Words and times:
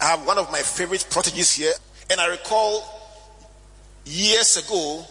I 0.00 0.04
have 0.04 0.26
one 0.26 0.38
of 0.38 0.50
my 0.52 0.60
favorite 0.60 1.06
proteges 1.10 1.54
here, 1.54 1.72
and 2.10 2.20
I 2.20 2.26
recall 2.28 2.84
years 4.04 4.56
ago 4.56 5.04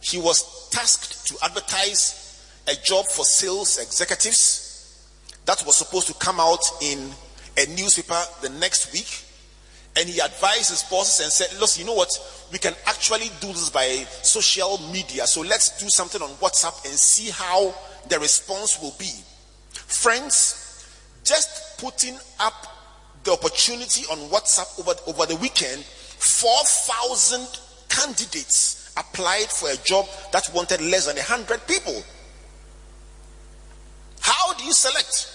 he 0.00 0.18
was 0.18 0.68
tasked 0.70 1.26
to 1.28 1.36
advertise 1.44 2.18
a 2.66 2.74
job 2.82 3.06
for 3.06 3.24
sales 3.24 3.78
executives 3.78 5.06
that 5.44 5.62
was 5.66 5.76
supposed 5.76 6.06
to 6.06 6.14
come 6.14 6.40
out 6.40 6.64
in 6.80 7.10
a 7.58 7.66
newspaper 7.74 8.20
the 8.40 8.48
next 8.48 8.92
week. 8.92 9.24
And 9.94 10.08
he 10.08 10.20
advised 10.20 10.70
his 10.70 10.82
bosses 10.84 11.22
and 11.22 11.30
said, 11.30 11.60
Look, 11.60 11.78
you 11.78 11.84
know 11.84 11.92
what? 11.92 12.08
We 12.50 12.58
can 12.58 12.74
actually 12.86 13.30
do 13.40 13.48
this 13.48 13.68
by 13.68 14.06
social 14.22 14.78
media. 14.90 15.26
So 15.26 15.42
let's 15.42 15.78
do 15.78 15.90
something 15.90 16.22
on 16.22 16.30
WhatsApp 16.36 16.86
and 16.86 16.94
see 16.94 17.30
how 17.30 17.74
the 18.08 18.18
response 18.18 18.80
will 18.80 18.94
be. 18.98 19.10
Friends, 19.72 20.88
just 21.24 21.78
putting 21.78 22.16
up 22.40 22.71
the 23.24 23.32
opportunity 23.32 24.04
on 24.10 24.18
WhatsApp 24.30 24.80
over, 24.80 24.98
over 25.06 25.26
the 25.26 25.36
weekend, 25.36 25.82
4,000 25.84 27.46
candidates 27.88 28.92
applied 28.96 29.46
for 29.46 29.70
a 29.70 29.76
job 29.76 30.06
that 30.32 30.50
wanted 30.54 30.80
less 30.80 31.06
than 31.06 31.16
100 31.16 31.66
people. 31.66 32.02
How 34.20 34.54
do 34.54 34.64
you 34.64 34.72
select? 34.72 35.28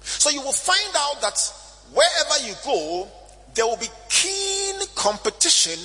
So 0.00 0.30
you 0.30 0.40
will 0.40 0.52
find 0.52 0.94
out 0.96 1.20
that 1.20 1.38
wherever 1.92 2.46
you 2.46 2.54
go, 2.64 3.08
there 3.54 3.66
will 3.66 3.76
be 3.76 3.88
keen 4.08 4.76
competition 4.94 5.78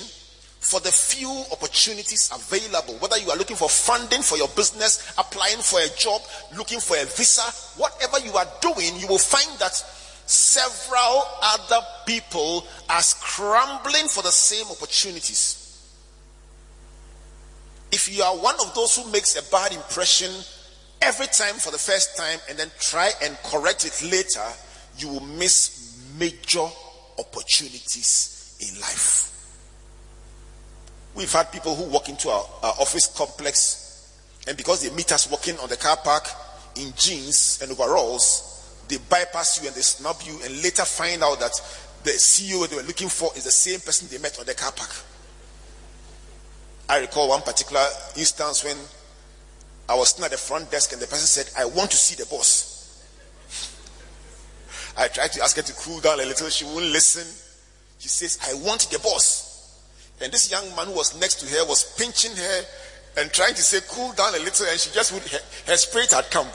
for 0.59 0.79
the 0.79 0.91
few 0.91 1.43
opportunities 1.51 2.29
available. 2.31 2.93
Whether 2.99 3.17
you 3.17 3.31
are 3.31 3.37
looking 3.37 3.55
for 3.55 3.67
funding 3.67 4.21
for 4.21 4.37
your 4.37 4.47
business, 4.49 5.13
applying 5.17 5.57
for 5.57 5.79
a 5.79 5.87
job, 5.97 6.21
looking 6.55 6.79
for 6.79 6.97
a 6.97 7.05
visa, 7.05 7.41
whatever 7.81 8.19
you 8.19 8.33
are 8.33 8.47
doing, 8.61 8.99
you 8.99 9.07
will 9.07 9.17
find 9.17 9.49
that 9.59 9.73
several 10.31 11.23
other 11.41 11.85
people 12.05 12.65
are 12.89 13.01
scrambling 13.01 14.07
for 14.07 14.23
the 14.23 14.31
same 14.31 14.65
opportunities. 14.71 15.57
If 17.91 18.15
you 18.15 18.23
are 18.23 18.35
one 18.35 18.55
of 18.61 18.73
those 18.73 18.95
who 18.95 19.11
makes 19.11 19.35
a 19.35 19.51
bad 19.51 19.73
impression 19.73 20.31
every 21.01 21.27
time 21.27 21.55
for 21.55 21.71
the 21.71 21.77
first 21.77 22.15
time 22.15 22.39
and 22.49 22.57
then 22.57 22.71
try 22.79 23.11
and 23.23 23.37
correct 23.43 23.85
it 23.85 24.01
later, 24.09 24.47
you 24.97 25.09
will 25.09 25.19
miss 25.21 25.99
major 26.17 26.65
opportunities 27.19 28.57
in 28.61 28.79
life. 28.79 29.27
We've 31.15 31.31
had 31.31 31.51
people 31.51 31.75
who 31.75 31.83
walk 31.89 32.07
into 32.07 32.29
our, 32.29 32.45
our, 32.63 32.73
office 32.79 33.07
complex 33.07 34.17
and 34.47 34.55
because 34.55 34.81
they 34.81 34.95
meet 34.95 35.11
us 35.11 35.29
walking 35.29 35.57
on 35.59 35.67
the 35.67 35.75
car 35.75 35.97
park 35.97 36.27
in 36.77 36.93
jeans 36.95 37.59
and 37.61 37.71
overalls, 37.71 38.50
they 38.91 38.97
bypass 39.09 39.61
you 39.61 39.67
and 39.67 39.75
they 39.75 39.81
snub 39.81 40.17
you 40.23 40.37
and 40.43 40.61
later 40.61 40.83
find 40.83 41.23
out 41.23 41.39
that 41.39 41.53
the 42.03 42.11
CEO 42.11 42.67
they 42.67 42.75
were 42.75 42.83
looking 42.83 43.09
for 43.09 43.31
is 43.35 43.45
the 43.45 43.51
same 43.51 43.79
person 43.79 44.07
they 44.11 44.17
met 44.17 44.37
on 44.39 44.45
the 44.45 44.53
car 44.53 44.71
park. 44.71 44.91
I 46.89 46.99
recall 46.99 47.29
one 47.29 47.41
particular 47.41 47.85
instance 48.17 48.65
when 48.65 48.75
I 49.87 49.95
was 49.95 50.09
sitting 50.09 50.25
at 50.25 50.31
the 50.31 50.37
front 50.37 50.69
desk 50.71 50.91
and 50.91 51.01
the 51.01 51.07
person 51.07 51.25
said, 51.25 51.49
I 51.57 51.65
want 51.65 51.91
to 51.91 51.97
see 51.97 52.15
the 52.21 52.27
boss. 52.29 52.69
I 54.97 55.07
tried 55.07 55.31
to 55.33 55.43
ask 55.43 55.55
her 55.55 55.61
to 55.61 55.73
cool 55.73 56.01
down 56.01 56.19
a 56.19 56.25
little. 56.25 56.49
She 56.49 56.65
wouldn't 56.65 56.91
listen. 56.91 57.25
She 57.99 58.09
says, 58.09 58.39
I 58.43 58.53
want 58.65 58.89
the 58.91 58.99
boss. 58.99 59.79
And 60.21 60.31
this 60.33 60.51
young 60.51 60.67
man 60.75 60.87
who 60.87 60.93
was 60.93 61.17
next 61.19 61.35
to 61.35 61.47
her 61.47 61.65
was 61.65 61.95
pinching 61.97 62.35
her 62.35 62.61
and 63.17 63.31
trying 63.31 63.53
to 63.53 63.61
say, 63.61 63.79
cool 63.89 64.11
down 64.13 64.35
a 64.35 64.39
little. 64.39 64.65
And 64.67 64.79
she 64.79 64.91
just 64.91 65.13
would, 65.13 65.23
her, 65.23 65.39
her 65.67 65.77
spirit 65.77 66.11
had 66.11 66.29
come. 66.29 66.47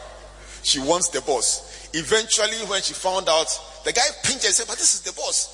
She 0.63 0.81
wants 0.81 1.09
the 1.09 1.21
boss. 1.23 1.76
Eventually, 1.99 2.59
when 2.69 2.83
she 2.83 2.95
found 2.95 3.29
out, 3.29 3.49
the 3.85 3.93
guy 3.93 4.03
pinched 4.23 4.45
and 4.45 4.55
said, 4.55 4.67
but 4.67 4.77
this 4.77 4.95
is 4.95 5.03
the 5.03 5.13
boss. 5.13 5.53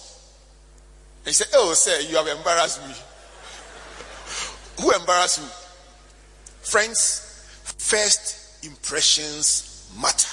And 1.24 1.34
she 1.34 1.44
said, 1.44 1.48
oh, 1.54 1.72
sir, 1.74 2.00
you 2.08 2.16
have 2.16 2.26
embarrassed 2.26 2.80
me. 2.86 2.94
Who 4.82 4.90
embarrassed 4.92 5.40
me? 5.40 5.48
Friends, 6.62 7.32
First 7.82 8.64
impressions 8.64 9.90
matter. 10.00 10.28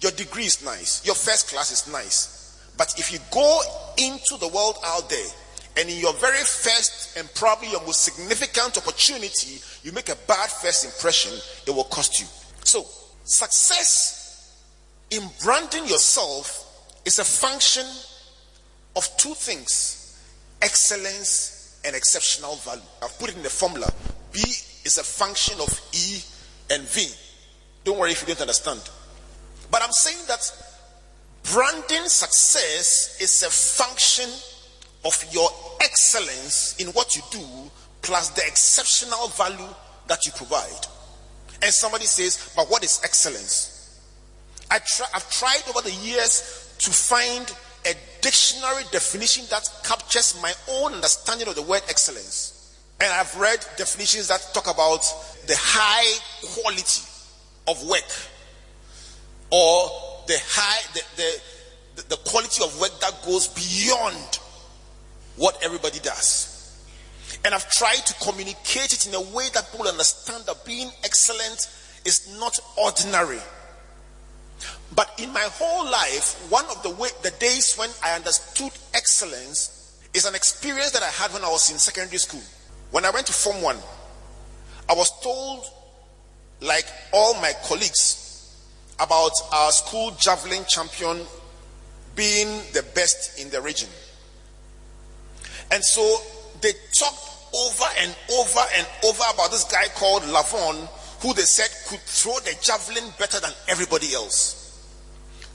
Your 0.00 0.12
degree 0.12 0.44
is 0.44 0.64
nice, 0.64 1.06
your 1.06 1.14
first 1.14 1.48
class 1.48 1.70
is 1.70 1.90
nice. 1.90 2.60
But 2.76 2.98
if 2.98 3.12
you 3.12 3.18
go 3.30 3.62
into 3.96 4.36
the 4.38 4.48
world 4.48 4.76
out 4.84 5.08
there 5.08 5.28
and 5.78 5.88
in 5.88 5.98
your 5.98 6.12
very 6.14 6.36
first 6.36 7.16
and 7.16 7.32
probably 7.34 7.70
your 7.70 7.80
most 7.82 8.02
significant 8.04 8.76
opportunity, 8.76 9.62
you 9.84 9.92
make 9.92 10.10
a 10.10 10.16
bad 10.26 10.50
first 10.50 10.84
impression, 10.84 11.32
it 11.66 11.74
will 11.74 11.84
cost 11.84 12.20
you. 12.20 12.26
So, 12.64 12.84
success 13.24 14.15
in 15.10 15.22
branding 15.42 15.86
yourself 15.86 16.62
is 17.04 17.18
a 17.18 17.24
function 17.24 17.86
of 18.96 19.08
two 19.16 19.34
things 19.34 20.02
excellence 20.62 21.80
and 21.84 21.94
exceptional 21.94 22.56
value. 22.56 22.82
I've 23.02 23.16
put 23.18 23.30
it 23.30 23.36
in 23.36 23.42
the 23.42 23.50
formula. 23.50 23.92
B 24.32 24.40
is 24.40 24.98
a 24.98 25.04
function 25.04 25.60
of 25.60 25.80
E 25.92 26.20
and 26.70 26.82
V. 26.82 27.06
Don't 27.84 27.98
worry 27.98 28.10
if 28.10 28.22
you 28.22 28.28
don't 28.28 28.40
understand. 28.40 28.80
But 29.70 29.82
I'm 29.82 29.92
saying 29.92 30.18
that 30.28 30.50
branding 31.52 32.08
success 32.08 33.18
is 33.20 33.42
a 33.42 33.50
function 33.50 34.30
of 35.04 35.24
your 35.30 35.48
excellence 35.82 36.76
in 36.80 36.88
what 36.88 37.14
you 37.14 37.22
do 37.30 37.44
plus 38.02 38.30
the 38.30 38.42
exceptional 38.46 39.28
value 39.28 39.68
that 40.08 40.24
you 40.26 40.32
provide. 40.32 40.86
And 41.62 41.72
somebody 41.72 42.06
says, 42.06 42.52
but 42.56 42.68
what 42.70 42.82
is 42.82 43.00
excellence? 43.04 43.75
I 44.70 44.78
try, 44.78 45.06
I've 45.14 45.30
tried 45.30 45.62
over 45.68 45.80
the 45.82 45.94
years 45.94 46.74
to 46.78 46.90
find 46.90 47.50
a 47.86 47.94
dictionary 48.20 48.82
definition 48.90 49.44
that 49.50 49.68
captures 49.84 50.40
my 50.42 50.52
own 50.70 50.94
understanding 50.94 51.48
of 51.48 51.54
the 51.54 51.62
word 51.62 51.82
excellence. 51.88 52.52
And 53.00 53.12
I've 53.12 53.36
read 53.38 53.64
definitions 53.76 54.28
that 54.28 54.40
talk 54.54 54.64
about 54.72 55.02
the 55.46 55.54
high 55.56 56.18
quality 56.54 57.02
of 57.68 57.88
work 57.88 58.10
or 59.50 59.90
the 60.26 60.38
high 60.46 60.82
the, 60.94 61.40
the, 61.96 62.08
the 62.08 62.16
quality 62.28 62.64
of 62.64 62.80
work 62.80 62.98
that 63.00 63.22
goes 63.24 63.48
beyond 63.48 64.38
what 65.36 65.58
everybody 65.62 66.00
does. 66.00 66.52
And 67.44 67.54
I've 67.54 67.70
tried 67.70 68.04
to 68.06 68.14
communicate 68.14 68.92
it 68.92 69.06
in 69.06 69.14
a 69.14 69.20
way 69.20 69.44
that 69.54 69.70
people 69.70 69.86
understand 69.86 70.44
that 70.46 70.64
being 70.64 70.90
excellent 71.04 71.68
is 72.04 72.36
not 72.38 72.58
ordinary. 72.76 73.40
But 74.94 75.10
in 75.18 75.32
my 75.32 75.46
whole 75.52 75.90
life, 75.90 76.46
one 76.50 76.64
of 76.66 76.82
the 76.82 76.90
way, 76.90 77.08
the 77.22 77.32
days 77.32 77.74
when 77.74 77.90
I 78.04 78.14
understood 78.14 78.72
excellence 78.94 80.00
is 80.14 80.24
an 80.24 80.34
experience 80.34 80.92
that 80.92 81.02
I 81.02 81.10
had 81.10 81.32
when 81.32 81.44
I 81.44 81.50
was 81.50 81.70
in 81.70 81.78
secondary 81.78 82.18
school. 82.18 82.42
When 82.92 83.04
I 83.04 83.10
went 83.10 83.26
to 83.26 83.32
Form 83.32 83.60
1, 83.62 83.76
I 84.88 84.94
was 84.94 85.10
told, 85.20 85.64
like 86.60 86.86
all 87.12 87.34
my 87.34 87.52
colleagues, 87.64 88.22
about 88.98 89.32
our 89.52 89.72
school 89.72 90.12
javelin 90.18 90.64
champion 90.66 91.20
being 92.14 92.48
the 92.72 92.82
best 92.94 93.38
in 93.38 93.50
the 93.50 93.60
region. 93.60 93.90
And 95.70 95.84
so 95.84 96.18
they 96.62 96.72
talked 96.98 97.26
over 97.54 97.84
and 98.00 98.14
over 98.32 98.60
and 98.76 98.86
over 99.04 99.22
about 99.34 99.50
this 99.50 99.64
guy 99.64 99.88
called 99.94 100.22
Lavon, 100.22 100.88
who 101.20 101.34
they 101.34 101.42
said 101.42 101.68
could 101.88 102.00
throw 102.00 102.38
the 102.40 102.56
javelin 102.62 103.12
better 103.18 103.40
than 103.40 103.52
everybody 103.68 104.14
else. 104.14 104.65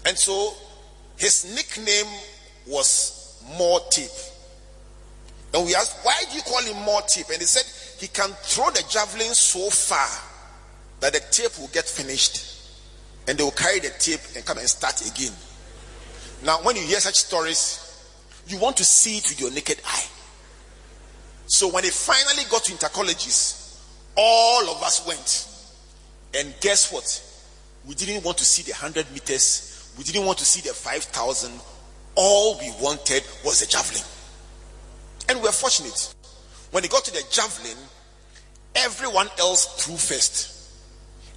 And 0.06 0.18
so 0.18 0.54
his 1.18 1.54
nickname 1.56 2.12
was 2.68 3.42
More 3.58 3.80
Tape. 3.90 4.10
And 5.54 5.66
we 5.66 5.76
asked, 5.76 5.98
why 6.04 6.24
do 6.30 6.36
you 6.36 6.42
call 6.44 6.62
him 6.64 6.78
More 6.84 7.02
Tape? 7.08 7.28
And 7.30 7.40
he 7.40 7.46
said, 7.46 7.66
he 8.00 8.08
can 8.08 8.30
throw 8.42 8.70
the 8.72 8.84
javelin 8.90 9.34
so 9.34 9.70
far 9.70 10.08
that 11.02 11.14
the 11.14 11.20
tape 11.32 11.60
will 11.60 11.68
get 11.68 11.86
finished 11.86 12.52
and 13.28 13.38
they 13.38 13.44
will 13.44 13.52
carry 13.52 13.80
the 13.80 13.90
tape 14.00 14.20
and 14.36 14.46
come 14.46 14.58
and 14.58 14.68
start 14.68 15.02
again. 15.02 15.34
Now, 16.44 16.58
when 16.64 16.76
you 16.76 16.82
hear 16.82 17.00
such 17.00 17.16
stories, 17.16 17.88
you 18.48 18.58
want 18.58 18.78
to 18.78 18.84
see 18.84 19.18
it 19.18 19.30
with 19.30 19.40
your 19.40 19.52
naked 19.52 19.80
eye. 19.86 20.06
So, 21.46 21.68
when 21.68 21.84
they 21.84 21.92
finally 21.92 22.44
got 22.50 22.64
to 22.64 22.72
intercolleges, 22.72 23.80
all 24.16 24.70
of 24.70 24.82
us 24.82 25.06
went. 25.06 25.48
And 26.34 26.54
guess 26.62 26.92
what? 26.92 27.24
We 27.88 27.94
didn't 27.94 28.24
want 28.24 28.38
to 28.40 28.46
see 28.46 28.64
the 28.64 28.72
100 28.72 29.12
meters, 29.12 29.71
we 29.98 30.04
didn't 30.04 30.26
want 30.26 30.38
to 30.40 30.46
see 30.46 30.62
the 30.62 30.74
5,000. 30.74 31.52
All 32.16 32.58
we 32.60 32.72
wanted 32.82 33.24
was 33.44 33.60
the 33.60 33.68
javelin. 33.68 34.04
And 35.30 35.42
we're 35.42 35.52
fortunate. 35.52 36.14
When 36.72 36.84
he 36.84 36.90
got 36.90 37.06
to 37.06 37.12
the 37.12 37.24
javelin, 37.30 37.78
everyone 38.76 39.28
else 39.40 39.84
threw 39.84 39.96
first. 39.96 40.50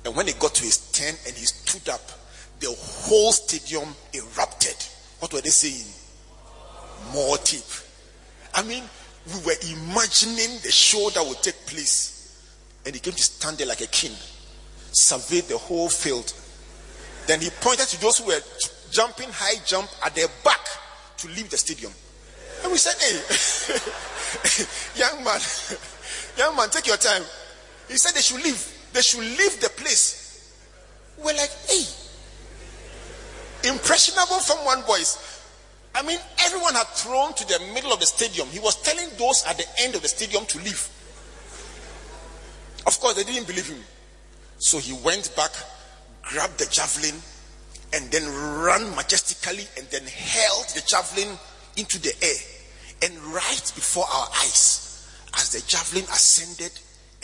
And 0.05 0.15
when 0.15 0.27
he 0.27 0.33
got 0.35 0.55
to 0.55 0.65
his 0.65 0.79
turn 0.93 1.15
and 1.27 1.35
he 1.35 1.45
stood 1.47 1.89
up, 1.89 2.03
the 2.61 2.75
whole 2.79 3.33
stadium 3.33 3.89
erupted. 4.12 4.77
What 5.19 5.33
were 5.33 5.41
they 5.41 5.51
saying? 5.51 5.87
More 7.12 7.37
tape. 7.39 7.62
I 8.55 8.62
mean, 8.62 8.85
we 9.27 9.47
were 9.47 9.56
imagining 9.71 10.59
the 10.62 10.71
show 10.71 11.11
that 11.11 11.27
would 11.27 11.43
take 11.43 11.67
place. 11.67 12.11
And 12.87 12.95
he 12.95 13.01
came 13.01 13.15
to 13.15 13.23
stand 13.23 13.59
there 13.59 13.67
like 13.67 13.81
a 13.81 13.87
king, 13.87 14.12
surveyed 14.93 15.45
the 15.45 15.56
whole 15.59 15.89
field. 15.89 16.33
Then 17.26 17.41
he 17.41 17.50
pointed 17.61 17.87
to 17.88 18.00
those 18.00 18.19
who 18.19 18.26
were 18.26 18.41
jumping 18.91 19.29
high 19.31 19.62
jump 19.65 19.88
at 20.05 20.15
their 20.15 20.29
back 20.44 20.61
to 21.19 21.29
leave 21.29 21.50
the 21.50 21.56
stadium. 21.56 21.93
And 22.62 22.73
we 22.73 22.79
said, 22.79 22.94
Hey, 23.00 23.15
young 25.00 25.25
man, 25.25 25.41
young 26.38 26.56
man, 26.56 26.69
take 26.71 26.87
your 26.87 26.97
time. 26.97 27.23
He 27.88 27.97
said 27.97 28.15
they 28.15 28.21
should 28.21 28.43
leave. 28.43 28.73
They 28.93 29.03
should 29.03 29.21
leave 29.21 29.61
the 29.61 29.69
place. 29.76 30.25
We're 31.19 31.35
like, 31.35 31.50
hey, 31.69 31.85
impressionable 33.69 34.38
from 34.41 34.65
one 34.65 34.82
voice. 34.82 35.43
I 35.94 36.03
mean, 36.03 36.19
everyone 36.44 36.75
had 36.75 36.88
thrown 36.88 37.35
to 37.35 37.47
the 37.47 37.61
middle 37.73 37.93
of 37.93 38.00
the 38.00 38.06
stadium. 38.06 38.49
He 38.49 38.59
was 38.59 38.81
telling 38.82 39.09
those 39.17 39.44
at 39.47 39.56
the 39.56 39.67
end 39.79 39.94
of 39.94 40.03
the 40.03 40.09
stadium 40.09 40.44
to 40.47 40.59
leave. 40.59 40.88
Of 42.87 42.99
course, 43.00 43.15
they 43.15 43.23
didn't 43.23 43.47
believe 43.47 43.69
him. 43.69 43.81
So 44.59 44.79
he 44.79 44.93
went 44.93 45.35
back, 45.37 45.53
grabbed 46.26 46.59
the 46.59 46.67
javelin, 46.67 47.15
and 47.93 48.11
then 48.11 48.25
ran 48.62 48.94
majestically 48.97 49.67
and 49.79 49.87
then 49.91 50.03
held 50.03 50.67
the 50.75 50.82
javelin 50.87 51.38
into 51.76 52.00
the 52.00 52.12
air. 52.23 52.43
And 53.03 53.17
right 53.32 53.73
before 53.75 54.05
our 54.05 54.29
eyes, 54.43 55.09
as 55.37 55.53
the 55.53 55.61
javelin 55.69 56.05
ascended 56.05 56.73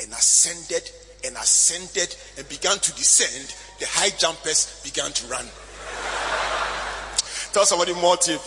and 0.01 0.13
ascended 0.13 0.91
and 1.25 1.37
ascended 1.37 2.15
and 2.39 2.49
began 2.49 2.79
to 2.79 2.93
descend, 2.95 3.55
the 3.79 3.87
high 3.87 4.11
jumpers 4.11 4.81
began 4.85 5.13
to 5.13 5.27
run. 5.27 5.47
Tell 7.53 7.67
somebody 7.67 7.93
tip. 7.95 8.41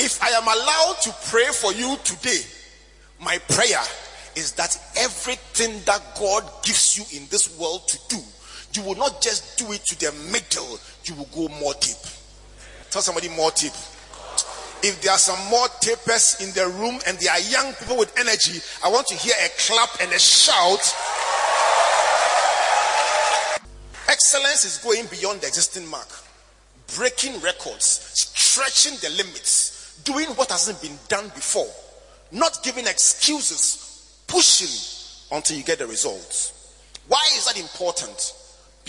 If 0.00 0.22
I 0.22 0.28
am 0.30 0.44
allowed 0.44 0.96
to 1.02 1.14
pray 1.30 1.46
for 1.46 1.72
you 1.72 1.96
today, 2.04 2.40
my 3.20 3.38
prayer 3.48 3.82
is 4.36 4.52
that 4.52 4.78
everything 4.96 5.80
that 5.86 6.02
God 6.18 6.44
gives 6.62 6.96
you 6.96 7.04
in 7.18 7.26
this 7.30 7.58
world 7.58 7.88
to 7.88 7.98
do, 8.08 8.22
you 8.74 8.82
will 8.82 8.96
not 8.96 9.20
just 9.22 9.58
do 9.58 9.72
it 9.72 9.84
to 9.86 9.98
the 9.98 10.12
middle, 10.32 10.78
you 11.04 11.14
will 11.14 11.28
go 11.34 11.48
more 11.60 11.74
deep. 11.80 11.96
Tell 12.90 13.02
somebody 13.02 13.28
more 13.28 13.50
deep. 13.52 13.72
If 14.80 15.00
there 15.02 15.12
are 15.12 15.18
some 15.18 15.38
more 15.50 15.66
tapers 15.80 16.40
in 16.40 16.52
the 16.54 16.68
room 16.78 17.00
and 17.06 17.18
there 17.18 17.32
are 17.32 17.40
young 17.40 17.72
people 17.74 17.98
with 17.98 18.16
energy, 18.18 18.60
I 18.84 18.88
want 18.88 19.06
to 19.08 19.14
hear 19.14 19.34
a 19.44 19.48
clap 19.58 20.00
and 20.00 20.12
a 20.12 20.18
shout. 20.18 20.94
Excellence 24.08 24.64
is 24.64 24.78
going 24.78 25.06
beyond 25.06 25.40
the 25.40 25.48
existing 25.48 25.86
mark, 25.86 26.08
breaking 26.96 27.40
records, 27.40 27.84
stretching 28.14 28.94
the 29.02 29.10
limits, 29.16 30.00
doing 30.04 30.26
what 30.36 30.50
hasn't 30.50 30.80
been 30.80 30.96
done 31.08 31.28
before, 31.34 31.68
not 32.30 32.62
giving 32.62 32.86
excuses, 32.86 34.22
pushing 34.26 35.36
until 35.36 35.56
you 35.56 35.64
get 35.64 35.78
the 35.78 35.86
results. 35.86 36.52
Why 37.08 37.22
is 37.36 37.46
that 37.46 37.58
important? 37.58 38.32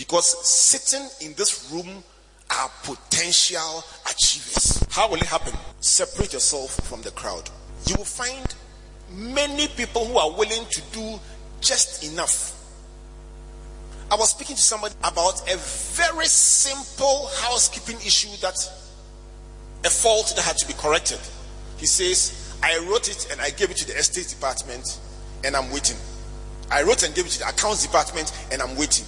Because 0.00 0.48
sitting 0.48 1.06
in 1.20 1.34
this 1.34 1.70
room 1.70 2.02
are 2.48 2.70
potential 2.84 3.84
achievers. 4.10 4.82
How 4.90 5.10
will 5.10 5.18
it 5.18 5.26
happen? 5.26 5.52
Separate 5.80 6.32
yourself 6.32 6.74
from 6.88 7.02
the 7.02 7.10
crowd. 7.10 7.50
You 7.86 7.96
will 7.98 8.06
find 8.06 8.54
many 9.12 9.68
people 9.68 10.06
who 10.06 10.16
are 10.16 10.30
willing 10.30 10.64
to 10.70 10.82
do 10.92 11.20
just 11.60 12.10
enough. 12.10 12.56
I 14.10 14.14
was 14.14 14.30
speaking 14.30 14.56
to 14.56 14.62
somebody 14.62 14.94
about 15.04 15.42
a 15.52 15.58
very 15.58 16.26
simple 16.26 17.28
housekeeping 17.36 17.96
issue 17.96 18.34
that 18.40 18.56
a 19.84 19.90
fault 19.90 20.32
that 20.34 20.42
had 20.42 20.56
to 20.56 20.66
be 20.66 20.72
corrected. 20.72 21.20
He 21.76 21.84
says, 21.84 22.56
I 22.62 22.78
wrote 22.90 23.10
it 23.10 23.28
and 23.30 23.38
I 23.38 23.50
gave 23.50 23.70
it 23.70 23.76
to 23.76 23.86
the 23.86 23.98
estate 23.98 24.28
department 24.28 24.98
and 25.44 25.54
I'm 25.54 25.70
waiting. 25.70 25.98
I 26.70 26.84
wrote 26.84 27.02
and 27.02 27.14
gave 27.14 27.26
it 27.26 27.32
to 27.32 27.38
the 27.40 27.48
accounts 27.48 27.82
department 27.82 28.32
and 28.50 28.62
I'm 28.62 28.76
waiting. 28.76 29.04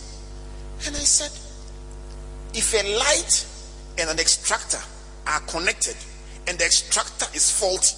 And 0.86 0.96
I 0.96 1.00
said, 1.00 1.30
if 2.54 2.74
a 2.74 2.98
light 2.98 3.46
and 3.98 4.10
an 4.10 4.18
extractor 4.18 4.80
are 5.26 5.40
connected 5.40 5.96
and 6.48 6.58
the 6.58 6.64
extractor 6.64 7.26
is 7.34 7.50
faulty, 7.50 7.96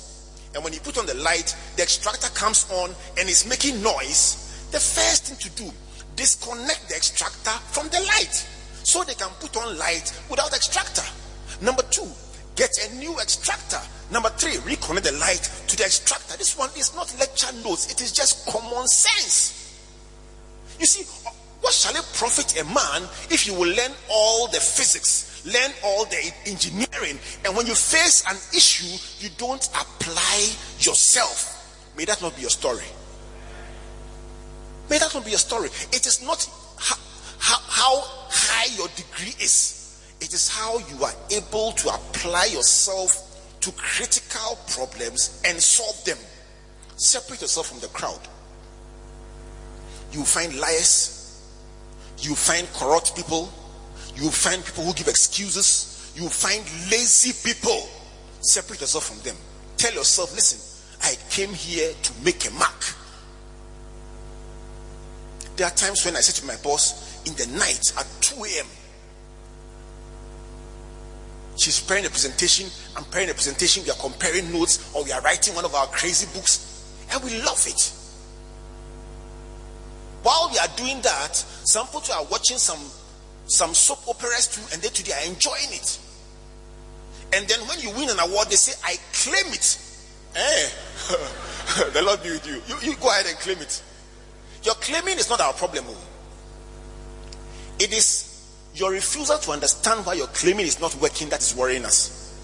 and 0.54 0.62
when 0.62 0.72
you 0.72 0.81
put 0.81 0.98
on 0.98 1.06
the 1.06 1.14
light, 1.14 1.56
the 1.76 1.82
extractor 1.82 2.28
comes 2.34 2.70
on 2.70 2.94
and 3.19 3.28
is 3.28 3.46
making 3.48 3.82
noise, 3.82 4.69
the 4.70 4.78
first 4.78 5.25
thing 5.25 5.38
to 5.38 5.50
do, 5.56 5.70
disconnect 6.14 6.88
the 6.88 6.94
extractor 6.94 7.50
from 7.72 7.88
the 7.88 8.00
light 8.00 8.46
so 8.84 9.02
they 9.02 9.14
can 9.14 9.31
put 9.40 9.56
on 9.56 9.76
light 9.78 10.12
without 10.31 10.52
extractor. 10.52 11.02
Number 11.60 11.82
two, 11.90 12.06
get 12.54 12.70
a 12.86 12.94
new 12.96 13.19
extractor. 13.19 13.81
Number 14.12 14.28
three, 14.31 14.52
reconnect 14.58 15.02
the 15.02 15.12
light 15.19 15.50
to 15.69 15.76
the 15.76 15.84
extractor. 15.84 16.36
This 16.36 16.56
one 16.56 16.70
is 16.76 16.94
not 16.94 17.12
lecture 17.19 17.52
notes, 17.64 17.90
it 17.90 18.00
is 18.00 18.12
just 18.12 18.46
common 18.46 18.86
sense. 18.86 19.81
You 20.78 20.86
see, 20.86 21.04
shall 21.74 21.96
it 21.96 22.06
profit 22.14 22.60
a 22.60 22.64
man 22.64 23.08
if 23.30 23.46
you 23.46 23.54
will 23.54 23.68
learn 23.68 23.92
all 24.10 24.48
the 24.48 24.60
physics, 24.60 25.44
learn 25.46 25.72
all 25.84 26.04
the 26.06 26.32
engineering, 26.46 27.18
and 27.44 27.56
when 27.56 27.66
you 27.66 27.74
face 27.74 28.24
an 28.28 28.36
issue, 28.56 28.96
you 29.18 29.30
don't 29.36 29.66
apply 29.68 30.50
yourself? 30.78 31.92
May 31.96 32.04
that 32.06 32.20
not 32.22 32.34
be 32.34 32.42
your 32.42 32.50
story. 32.50 32.84
May 34.90 34.98
that 34.98 35.14
not 35.14 35.24
be 35.24 35.30
your 35.30 35.38
story. 35.38 35.68
It 35.92 36.06
is 36.06 36.22
not 36.22 36.48
how, 37.38 38.00
high 38.30 38.74
your 38.76 38.88
degree 38.96 39.34
is, 39.42 40.00
it 40.20 40.32
is 40.32 40.48
how 40.48 40.78
you 40.78 41.04
are 41.04 41.12
able 41.30 41.72
to 41.72 41.88
apply 41.88 42.46
yourself 42.46 43.60
to 43.60 43.72
critical 43.72 44.58
problems 44.68 45.42
and 45.46 45.60
solve 45.60 46.02
them. 46.04 46.18
Separate 46.96 47.40
yourself 47.40 47.68
from 47.68 47.80
the 47.80 47.88
crowd. 47.88 48.20
You 50.12 50.22
find 50.22 50.54
liars 50.58 51.13
you 52.24 52.34
find 52.34 52.66
corrupt 52.72 53.14
people. 53.14 53.52
You 54.16 54.30
find 54.30 54.64
people 54.64 54.84
who 54.84 54.94
give 54.94 55.08
excuses. 55.08 56.12
You 56.16 56.28
find 56.28 56.62
lazy 56.90 57.32
people. 57.46 57.88
Separate 58.40 58.80
yourself 58.80 59.04
from 59.06 59.20
them. 59.20 59.36
Tell 59.76 59.92
yourself, 59.92 60.32
listen, 60.34 60.60
I 61.02 61.16
came 61.31 61.52
here 61.52 61.93
to 61.93 62.12
make 62.24 62.48
a 62.48 62.50
mark. 62.52 62.94
There 65.56 65.66
are 65.66 65.74
times 65.74 66.04
when 66.04 66.16
I 66.16 66.20
say 66.20 66.40
to 66.40 66.46
my 66.46 66.56
boss 66.62 67.24
in 67.26 67.34
the 67.34 67.46
night 67.58 67.93
at 67.98 68.06
2 68.20 68.44
a.m., 68.44 68.66
she's 71.56 71.81
preparing 71.81 72.06
a 72.06 72.10
presentation, 72.10 72.69
I'm 72.96 73.04
preparing 73.04 73.31
a 73.31 73.34
presentation, 73.34 73.84
we 73.84 73.90
are 73.90 73.96
comparing 73.96 74.52
notes, 74.52 74.93
or 74.94 75.04
we 75.04 75.12
are 75.12 75.20
writing 75.20 75.54
one 75.54 75.64
of 75.64 75.74
our 75.74 75.86
crazy 75.88 76.26
books, 76.34 76.84
and 77.12 77.22
we 77.22 77.38
love 77.43 77.64
it. 77.66 77.93
While 80.24 80.48
we 80.50 80.58
are 80.58 80.72
doing 80.74 81.00
that, 81.02 81.36
some 81.36 81.86
people 81.86 82.14
are 82.14 82.24
watching 82.24 82.56
some 82.56 82.81
some 83.46 83.74
soap 83.74 84.08
operas 84.08 84.48
too, 84.48 84.62
and 84.72 84.81
they 84.82 84.88
they 84.88 85.12
are 85.12 85.26
enjoying 85.26 85.69
it. 85.70 85.98
And 87.34 87.46
then 87.46 87.60
when 87.69 87.78
you 87.81 87.90
win 87.90 88.08
an 88.08 88.19
award, 88.19 88.48
they 88.48 88.56
say, 88.56 88.72
I 88.84 88.96
claim 89.12 89.52
it. 89.52 89.78
Eh, 90.36 90.69
the 91.93 92.02
Lord 92.02 92.22
be 92.22 92.31
with 92.31 92.46
you. 92.46 92.62
you. 92.69 92.90
You 92.90 92.96
go 92.96 93.08
ahead 93.08 93.26
and 93.26 93.36
claim 93.38 93.58
it. 93.58 93.82
Your 94.62 94.74
claiming 94.76 95.19
is 95.19 95.28
not 95.28 95.40
our 95.40 95.52
problem. 95.52 95.84
Oh. 95.88 95.96
It 97.78 97.93
is 97.93 98.48
your 98.74 98.93
refusal 98.93 99.36
to 99.38 99.50
understand 99.50 100.06
why 100.06 100.14
your 100.14 100.28
claiming 100.28 100.66
is 100.66 100.81
not 100.81 100.94
working 100.96 101.28
that 101.28 101.40
is 101.40 101.54
worrying 101.54 101.84
us. 101.84 102.40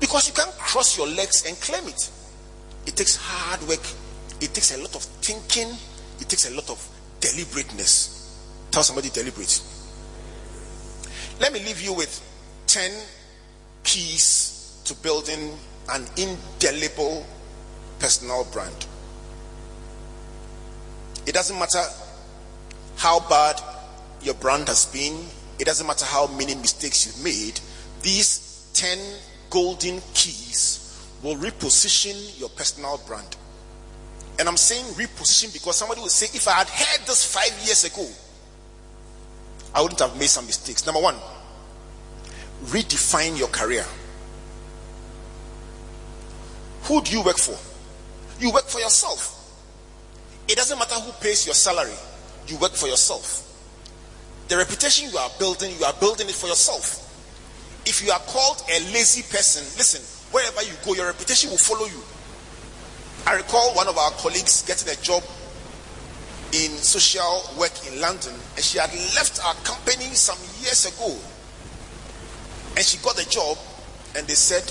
Because 0.00 0.28
you 0.28 0.34
can't 0.34 0.52
cross 0.52 0.96
your 0.96 1.08
legs 1.08 1.44
and 1.46 1.60
claim 1.60 1.86
it. 1.88 2.10
It 2.86 2.96
takes 2.96 3.16
hard 3.16 3.60
work, 3.68 3.84
it 4.40 4.54
takes 4.54 4.74
a 4.74 4.78
lot 4.78 4.94
of 4.94 5.02
thinking, 5.02 5.68
it 6.20 6.28
takes 6.28 6.48
a 6.50 6.54
lot 6.54 6.70
of 6.70 6.97
deliberateness. 7.30 8.14
Tell 8.70 8.82
somebody 8.82 9.10
deliberate. 9.10 9.62
Let 11.40 11.52
me 11.52 11.60
leave 11.60 11.80
you 11.80 11.92
with 11.94 12.22
10 12.66 12.90
keys 13.84 14.82
to 14.84 14.94
building 14.94 15.56
an 15.90 16.06
indelible 16.16 17.26
personal 17.98 18.44
brand. 18.52 18.86
It 21.26 21.34
doesn't 21.34 21.58
matter 21.58 21.82
how 22.96 23.20
bad 23.28 23.60
your 24.22 24.34
brand 24.34 24.68
has 24.68 24.86
been, 24.86 25.18
it 25.58 25.64
doesn't 25.64 25.86
matter 25.86 26.04
how 26.04 26.26
many 26.26 26.54
mistakes 26.54 27.06
you've 27.06 27.22
made, 27.24 27.60
these 28.02 28.70
10 28.74 28.98
golden 29.50 30.00
keys 30.14 31.06
will 31.22 31.36
reposition 31.36 32.38
your 32.38 32.48
personal 32.50 33.00
brand. 33.06 33.36
And 34.38 34.48
I'm 34.48 34.56
saying 34.56 34.84
reposition 34.94 35.52
because 35.52 35.76
somebody 35.76 36.00
will 36.00 36.08
say, 36.08 36.26
if 36.26 36.46
I 36.46 36.52
had 36.52 36.68
heard 36.68 37.06
this 37.06 37.24
five 37.24 37.52
years 37.66 37.84
ago, 37.84 38.06
I 39.74 39.82
wouldn't 39.82 40.00
have 40.00 40.16
made 40.18 40.28
some 40.28 40.46
mistakes. 40.46 40.86
Number 40.86 41.00
one, 41.00 41.16
redefine 42.66 43.38
your 43.38 43.48
career. 43.48 43.84
Who 46.84 47.02
do 47.02 47.12
you 47.12 47.22
work 47.22 47.36
for? 47.36 47.58
You 48.40 48.52
work 48.52 48.66
for 48.66 48.80
yourself. 48.80 49.34
It 50.48 50.56
doesn't 50.56 50.78
matter 50.78 50.94
who 50.94 51.12
pays 51.20 51.44
your 51.44 51.54
salary, 51.54 51.92
you 52.46 52.56
work 52.58 52.72
for 52.72 52.86
yourself. 52.86 53.44
The 54.48 54.56
reputation 54.56 55.10
you 55.10 55.18
are 55.18 55.30
building, 55.38 55.74
you 55.78 55.84
are 55.84 55.92
building 56.00 56.26
it 56.28 56.34
for 56.34 56.46
yourself. 56.46 57.04
If 57.84 58.02
you 58.02 58.10
are 58.10 58.20
called 58.20 58.62
a 58.70 58.80
lazy 58.92 59.22
person, 59.22 59.62
listen, 59.76 60.00
wherever 60.32 60.62
you 60.62 60.72
go, 60.84 60.94
your 60.94 61.06
reputation 61.06 61.50
will 61.50 61.58
follow 61.58 61.86
you. 61.86 62.02
I 63.26 63.34
recall 63.36 63.74
one 63.74 63.88
of 63.88 63.98
our 63.98 64.10
colleagues 64.12 64.62
getting 64.62 64.88
a 64.88 64.96
job 65.02 65.22
in 66.52 66.70
social 66.78 67.42
work 67.58 67.72
in 67.86 68.00
London, 68.00 68.32
and 68.56 68.64
she 68.64 68.78
had 68.78 68.90
left 69.14 69.44
our 69.44 69.54
company 69.64 70.06
some 70.14 70.38
years 70.62 70.86
ago. 70.86 71.14
And 72.76 72.84
she 72.84 72.98
got 72.98 73.16
the 73.16 73.24
job, 73.24 73.58
and 74.16 74.26
they 74.26 74.34
said, 74.34 74.64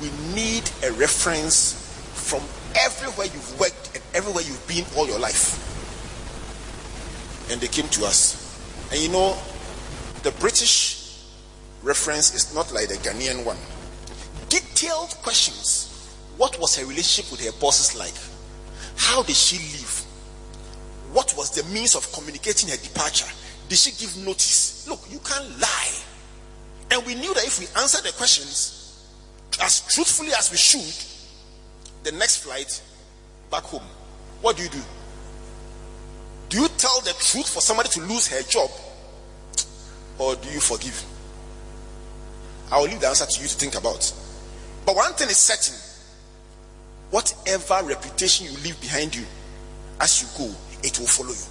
We 0.00 0.10
need 0.34 0.68
a 0.84 0.92
reference 0.92 1.72
from 2.14 2.42
everywhere 2.76 3.26
you've 3.26 3.60
worked 3.60 3.94
and 3.94 4.04
everywhere 4.14 4.44
you've 4.44 4.66
been 4.68 4.84
all 4.96 5.06
your 5.06 5.18
life. 5.18 5.62
And 7.50 7.60
they 7.60 7.68
came 7.68 7.88
to 7.88 8.04
us. 8.04 8.42
And 8.90 9.00
you 9.00 9.08
know, 9.08 9.36
the 10.22 10.32
British 10.32 11.24
reference 11.82 12.34
is 12.34 12.54
not 12.54 12.72
like 12.72 12.88
the 12.88 12.94
Ghanaian 12.96 13.44
one. 13.44 13.58
Detailed 14.48 15.10
questions. 15.22 15.85
What 16.36 16.58
was 16.60 16.76
her 16.76 16.86
relationship 16.86 17.30
with 17.30 17.44
her 17.44 17.58
bosses 17.60 17.98
like? 17.98 18.14
How 18.96 19.22
did 19.22 19.36
she 19.36 19.56
live? 19.78 20.04
What 21.12 21.34
was 21.36 21.50
the 21.50 21.64
means 21.72 21.94
of 21.94 22.10
communicating 22.12 22.68
her 22.68 22.76
departure? 22.76 23.28
Did 23.68 23.78
she 23.78 23.92
give 23.92 24.16
notice? 24.24 24.86
Look, 24.88 25.00
you 25.10 25.18
can't 25.18 25.48
lie. 25.60 25.94
And 26.90 27.04
we 27.06 27.14
knew 27.14 27.32
that 27.34 27.44
if 27.44 27.58
we 27.58 27.66
answered 27.80 28.04
the 28.04 28.12
questions 28.12 29.06
as 29.60 29.80
truthfully 29.94 30.32
as 30.36 30.50
we 30.50 30.56
should, 30.56 30.94
the 32.04 32.12
next 32.12 32.38
flight 32.44 32.80
back 33.50 33.62
home, 33.64 33.82
what 34.42 34.56
do 34.56 34.62
you 34.62 34.68
do? 34.68 34.82
Do 36.48 36.60
you 36.60 36.68
tell 36.76 37.00
the 37.00 37.12
truth 37.18 37.48
for 37.48 37.60
somebody 37.60 37.88
to 37.90 38.00
lose 38.02 38.28
her 38.28 38.42
job? 38.42 38.70
Or 40.18 40.36
do 40.36 40.48
you 40.50 40.60
forgive? 40.60 41.02
I 42.70 42.78
will 42.78 42.86
leave 42.86 43.00
the 43.00 43.08
answer 43.08 43.26
to 43.26 43.42
you 43.42 43.48
to 43.48 43.54
think 43.54 43.74
about. 43.74 44.12
But 44.84 44.96
one 44.96 45.12
thing 45.14 45.28
is 45.28 45.36
certain 45.36 45.74
whatever 47.16 47.82
reputation 47.88 48.44
you 48.44 48.52
leave 48.62 48.78
behind 48.82 49.16
you 49.16 49.24
as 50.00 50.20
you 50.20 50.28
go, 50.36 50.54
it 50.82 50.98
will 50.98 51.06
follow 51.06 51.30
you. 51.30 51.46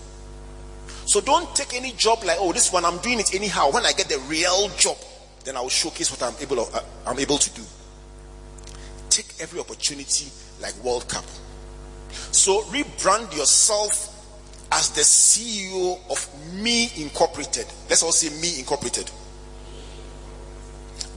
So 1.07 1.21
don't 1.21 1.55
take 1.55 1.73
any 1.73 1.91
job 1.93 2.23
like, 2.23 2.37
oh, 2.39 2.53
this 2.53 2.71
one 2.71 2.85
I'm 2.85 2.99
doing 2.99 3.19
it 3.19 3.33
anyhow. 3.33 3.71
When 3.71 3.83
I 3.83 3.91
get 3.93 4.07
the 4.07 4.19
real 4.29 4.69
job, 4.77 4.95
then 5.43 5.57
I 5.57 5.61
will 5.61 5.69
showcase 5.69 6.11
what 6.11 6.21
I'm 6.21 6.39
able, 6.39 6.59
of, 6.59 6.75
uh, 6.75 6.81
I'm 7.07 7.17
able 7.17 7.39
to 7.39 7.49
do. 7.55 7.63
Take 9.09 9.25
every 9.39 9.59
opportunity 9.59 10.31
like 10.61 10.75
World 10.83 11.09
Cup. 11.09 11.25
So 12.11 12.61
rebrand 12.65 13.35
yourself 13.35 14.11
as 14.71 14.91
the 14.91 15.01
CEO 15.01 15.99
of 16.11 16.53
Me 16.61 16.91
Incorporated. 16.97 17.65
Let's 17.89 18.03
all 18.03 18.11
say 18.11 18.29
Me 18.39 18.59
Incorporated. 18.59 19.09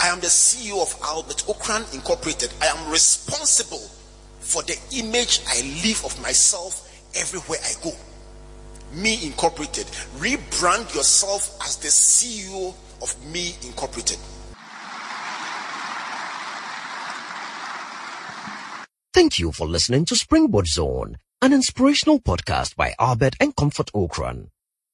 I 0.01 0.09
am 0.09 0.21
the 0.21 0.29
CEO 0.29 0.81
of 0.81 0.99
Albert 1.05 1.45
Ocran 1.49 1.93
Incorporated. 1.93 2.51
I 2.63 2.69
am 2.69 2.91
responsible 2.91 3.91
for 4.49 4.63
the 4.63 4.79
image 4.97 5.43
I 5.47 5.61
leave 5.85 6.03
of 6.07 6.21
myself 6.23 6.89
everywhere 7.15 7.59
I 7.63 7.73
go. 7.85 7.93
Me 8.95 9.27
Incorporated. 9.27 9.85
Rebrand 10.17 10.95
yourself 10.95 11.59
as 11.63 11.77
the 11.77 11.89
CEO 11.89 12.75
of 13.03 13.15
Me 13.31 13.55
Incorporated. 13.67 14.17
Thank 19.13 19.39
you 19.39 19.53
for 19.53 19.67
listening 19.67 20.07
to 20.07 20.17
Springboard 20.17 20.67
Zone, 20.67 21.19
an 21.43 21.53
inspirational 21.53 22.19
podcast 22.19 22.75
by 22.75 22.95
Albert 22.99 23.37
and 23.39 23.55
Comfort 23.55 23.91
Ocran. 23.95 24.49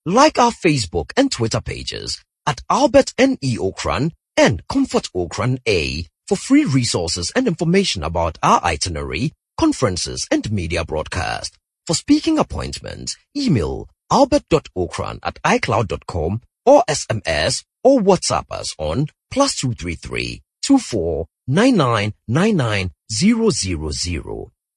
Like 0.05 0.37
our 0.39 0.51
Facebook 0.51 1.13
and 1.17 1.31
Twitter 1.31 1.61
pages 1.61 2.25
at 2.45 2.61
Albert 2.69 3.15
N.E. 3.19 3.57
Ocran 3.59 4.11
and 4.37 4.67
Comfort 4.67 5.09
Ocran 5.15 5.59
A 5.69 6.07
for 6.27 6.37
free 6.37 6.65
resources 6.65 7.31
and 7.37 7.47
information 7.47 8.03
about 8.03 8.39
our 8.43 8.63
itinerary, 8.65 9.33
conferences, 9.59 10.27
and 10.31 10.51
media 10.51 10.83
broadcast. 10.85 11.59
For 11.87 11.95
speaking 11.95 12.39
appointments, 12.39 13.17
email 13.37 13.89
albert.ocran 14.11 15.19
at 15.23 15.43
icloud.com 15.43 16.41
or 16.67 16.83
SMS 16.89 17.65
or 17.83 18.01
WhatsApp 18.01 18.51
us 18.51 18.75
on 18.79 19.07
plus 19.31 19.57
233 19.57 20.43
24 20.63 21.27
000. 21.49 22.91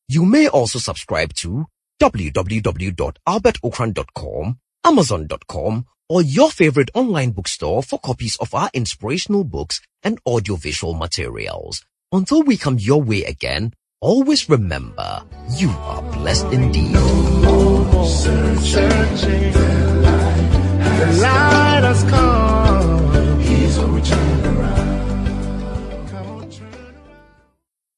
You 0.10 0.26
may 0.26 0.48
also 0.48 0.80
subscribe 0.80 1.34
to 1.36 1.66
www.albertocran.com, 2.02 4.60
amazon.com, 4.84 5.86
or 6.10 6.22
your 6.22 6.52
favorite 6.52 6.90
online 6.94 7.32
bookstore 7.32 7.82
for 7.84 8.00
copies 8.00 8.38
of 8.38 8.54
our 8.54 8.70
inspirational 8.74 9.44
books 9.44 9.82
and 10.04 10.20
audiovisual 10.26 10.94
materials. 10.94 11.84
Until 12.12 12.44
we 12.44 12.58
come 12.58 12.78
your 12.80 13.02
way 13.02 13.24
again, 13.24 13.74
always 14.00 14.48
remember, 14.50 15.24
you 15.56 15.70
are 15.70 16.02
blessed 16.14 16.46
indeed. 16.54 16.96
Searching, 18.06 19.54
the 19.54 21.20
light 21.22 21.84
has 21.84 22.04
come. 22.04 23.40
He's 23.42 23.78
a 23.78 23.88
return. 23.88 24.47